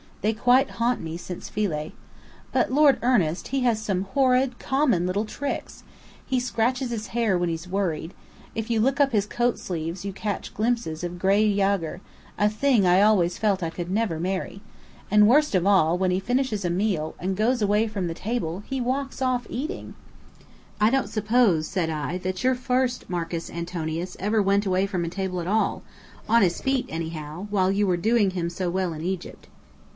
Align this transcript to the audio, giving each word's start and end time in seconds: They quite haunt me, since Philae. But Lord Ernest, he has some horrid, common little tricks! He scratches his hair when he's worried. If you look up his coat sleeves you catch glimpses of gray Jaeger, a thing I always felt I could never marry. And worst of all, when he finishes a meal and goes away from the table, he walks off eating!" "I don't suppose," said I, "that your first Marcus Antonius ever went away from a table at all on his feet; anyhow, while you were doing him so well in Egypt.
They 0.21 0.33
quite 0.33 0.71
haunt 0.71 1.01
me, 1.01 1.15
since 1.17 1.49
Philae. 1.49 1.93
But 2.51 2.71
Lord 2.71 2.99
Ernest, 3.01 3.49
he 3.49 3.61
has 3.61 3.81
some 3.81 4.03
horrid, 4.03 4.57
common 4.59 5.05
little 5.07 5.25
tricks! 5.25 5.83
He 6.25 6.39
scratches 6.39 6.89
his 6.91 7.07
hair 7.07 7.37
when 7.37 7.49
he's 7.49 7.67
worried. 7.67 8.13
If 8.55 8.69
you 8.69 8.79
look 8.79 8.99
up 8.99 9.11
his 9.11 9.25
coat 9.25 9.57
sleeves 9.59 10.05
you 10.05 10.13
catch 10.13 10.53
glimpses 10.55 11.03
of 11.03 11.19
gray 11.19 11.47
Jaeger, 11.47 12.01
a 12.37 12.49
thing 12.49 12.85
I 12.85 13.01
always 13.01 13.37
felt 13.37 13.61
I 13.63 13.71
could 13.71 13.89
never 13.89 14.19
marry. 14.19 14.61
And 15.11 15.27
worst 15.27 15.53
of 15.55 15.65
all, 15.67 15.97
when 15.97 16.11
he 16.11 16.19
finishes 16.19 16.65
a 16.65 16.69
meal 16.71 17.15
and 17.19 17.37
goes 17.37 17.61
away 17.61 17.87
from 17.87 18.07
the 18.07 18.13
table, 18.15 18.63
he 18.67 18.81
walks 18.81 19.23
off 19.23 19.47
eating!" 19.49 19.93
"I 20.79 20.89
don't 20.91 21.09
suppose," 21.09 21.67
said 21.67 21.89
I, 21.89 22.17
"that 22.19 22.43
your 22.43 22.55
first 22.55 23.07
Marcus 23.09 23.49
Antonius 23.51 24.15
ever 24.19 24.41
went 24.41 24.67
away 24.67 24.85
from 24.87 25.05
a 25.05 25.09
table 25.09 25.41
at 25.41 25.47
all 25.47 25.83
on 26.29 26.41
his 26.41 26.59
feet; 26.61 26.87
anyhow, 26.89 27.47
while 27.51 27.71
you 27.71 27.85
were 27.85 27.97
doing 27.97 28.31
him 28.31 28.49
so 28.51 28.69
well 28.69 28.93
in 28.93 29.01
Egypt. 29.03 29.47